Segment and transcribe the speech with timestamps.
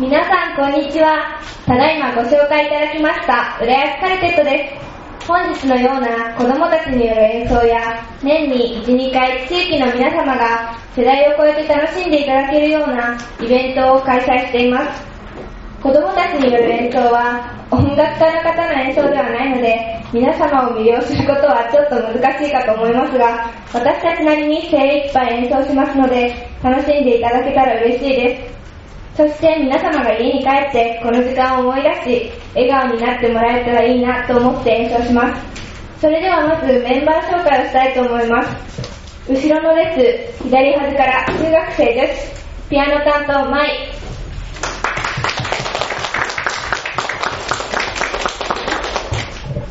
[0.00, 1.38] 皆さんこんにちは。
[1.66, 4.80] ただいまご紹介いただきました、浦安カルテットで
[5.20, 5.26] す。
[5.28, 15.04] 本日のような子供たちによる演奏や、年に1、2回地域の皆様が世代を超えて楽しんでいただけるようなイベントを開催しています。
[15.82, 28.59] 子供たちによる演奏は音楽家の方の演奏ではないので皆様を魅了することはちょっと難しいかと思いますが私たちなりに精一杯演奏しますので楽しんでいただけたら嬉しいです
[29.20, 36.00] そして皆様が家に帰ってこの時間を思い出し笑顔になってもらえたらいいなと思って演奏します。
[36.00, 39.30] それではまずメンバー紹介をしたいと思います。
[39.30, 42.46] 後ろの列左端から中学生です。
[42.70, 43.92] ピアノ担当舞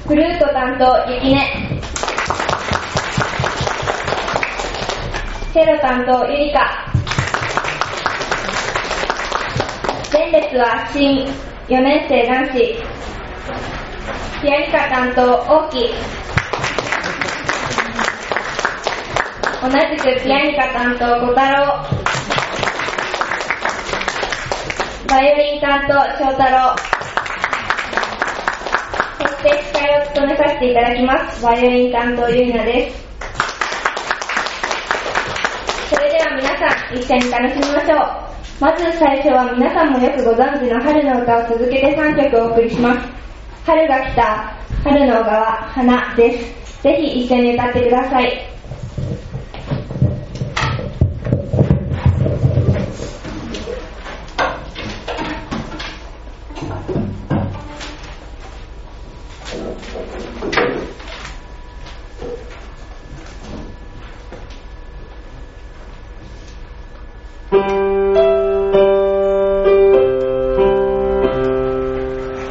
[0.05, 1.81] フルート担当ゆきね。
[5.51, 6.88] チェロ担当ゆりか。
[10.31, 11.25] 前列は新
[11.69, 12.53] 4年生男子。
[14.41, 15.89] ピアニカ担当大き
[19.59, 21.65] 同じくピアニカ担当小太郎。
[25.07, 26.75] バイオリン担当翔太郎。
[29.17, 32.97] そして司会を務めさせていただきますバイオリン担当ゆりなです。
[35.89, 38.38] それでは皆さん一緒に楽しみましょう。
[38.59, 43.07] まず最初は皆さんもよくご存知の春の歌を続けて3曲お送りします。
[43.65, 44.53] 春が来た。
[44.83, 46.83] 春の小川花です。
[46.83, 48.48] ぜひ一緒に歌ってください。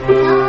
[0.08, 0.47] 春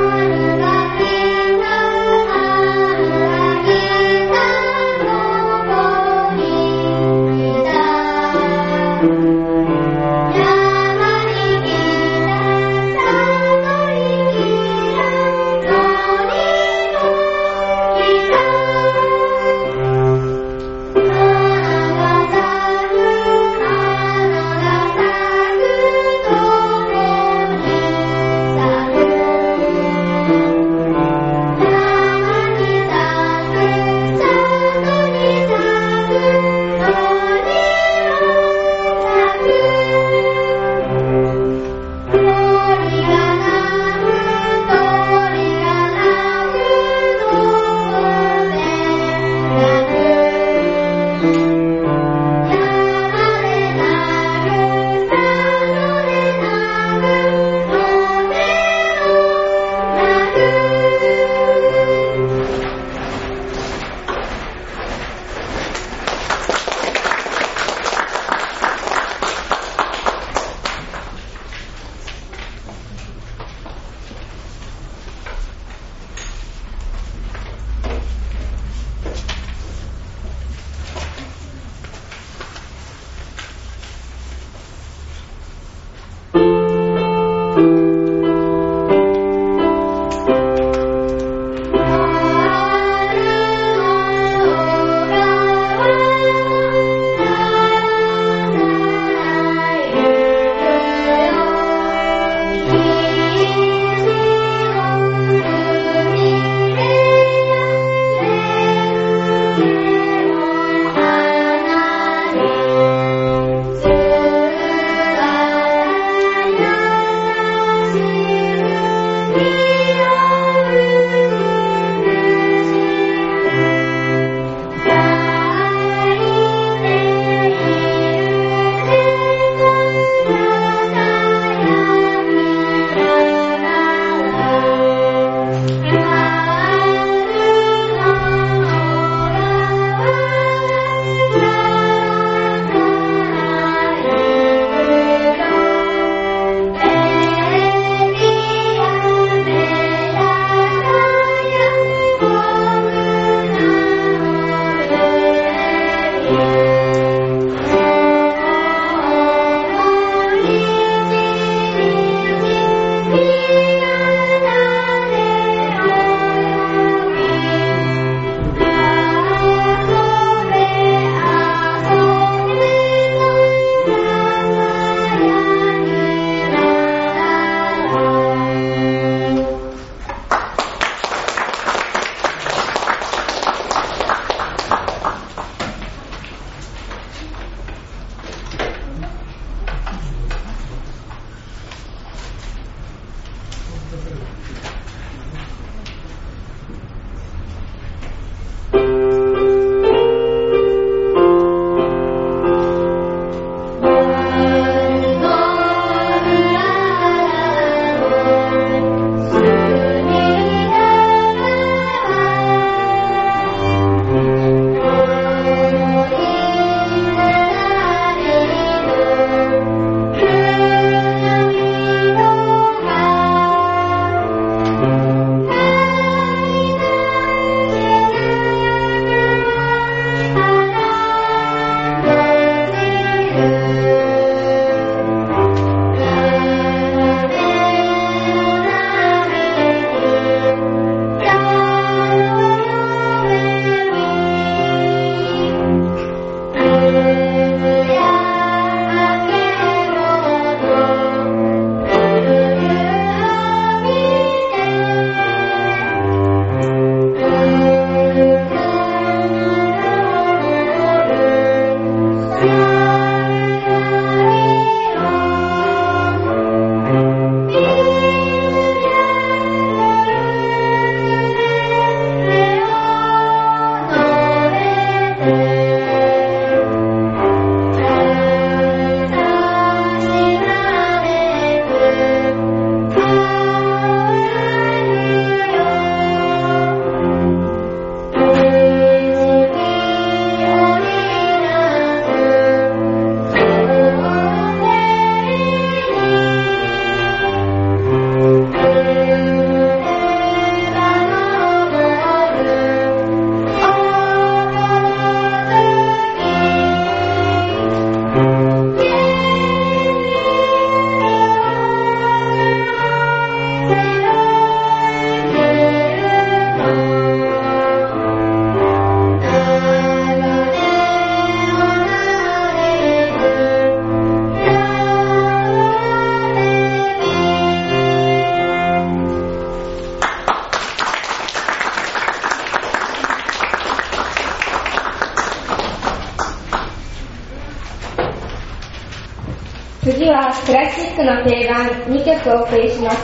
[339.81, 342.97] 次はクラシックの定番2曲お送りします。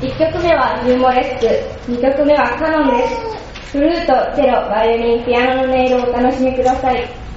[0.00, 3.72] 1曲目はニューモレック2曲目はカノンです。
[3.72, 7.27] フルート、チェロ、バイオリン、ピアノの音色をお楽しみください。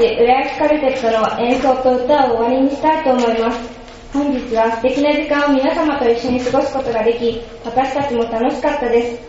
[0.00, 3.80] ち浦安カルテットの演奏と歌を終わりにしたいと思います。
[4.14, 9.20] 本日は素敵な時間を皆様と一緒に過ごすことができ、私たちも楽しかったです。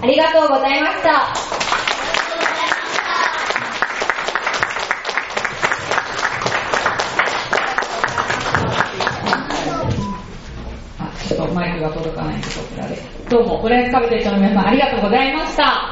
[0.00, 1.10] ありがとうございました。
[11.00, 12.96] あ、ちょっとマイクが届かないんで、こちらで。
[13.28, 15.90] どうも、浦安カルテットの皆さんありがとうございました。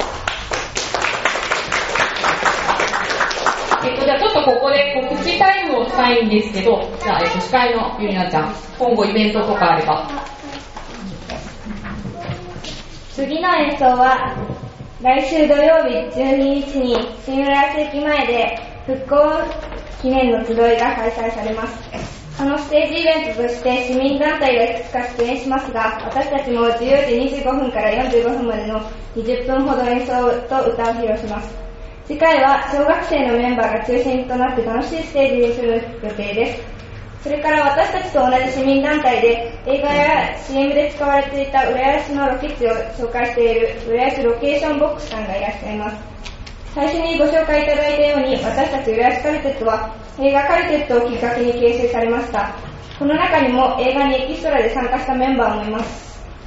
[3.85, 10.09] えっと、じゃあちょっとここで告知タイムをしたいんですけど、じゃあ、えっと、司会のゆりなちゃん、今後イベントとかあれば。
[13.15, 14.37] 次の演奏は、
[15.01, 19.17] 来週土曜日12日に新浦安駅前で復興
[20.01, 20.65] 記念の集いが
[20.97, 22.23] 開催されます。
[22.37, 26.79] そのステージイベントとして市民団体がいくつか出演しますが、私たちも14
[27.29, 28.81] 時25分から45分までの
[29.15, 30.13] 20分ほど演奏
[30.49, 31.62] と歌を披露します。
[32.05, 36.63] 次回は小学生のメンバーが中心となって楽しいステージにする予定です。
[37.23, 45.97] それから私たちと同じ市民団体で映画や CM で使われていた浦安のロケ地を紹介している浦安ロケーションボックスさんがいらっしゃいます。
[46.75, 52.57] 最初にご紹介いただいたように私たち浦安カルテットは映画カルテットをきっかけに結成されました。
[52.99, 56.02] この中にも映画にエキストラで参加したメンバーもいます。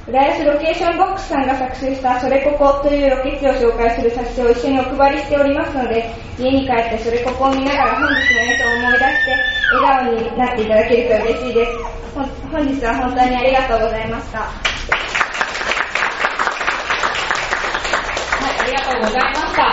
[0.08, 9.34] 浦安ロケーションボックスさんが作成したそれここというロケ地を紹介する冊子を一緒にお配りしておりますので、家に帰ってそれここを見ながら本日の演奏を思い出して
[9.74, 11.72] 笑顔になっていただけると嬉しいです。
[12.14, 12.24] 本
[12.64, 14.38] 日は本当にありがとうございました。
[14.38, 14.46] は
[18.54, 19.66] い、ありがとうございました。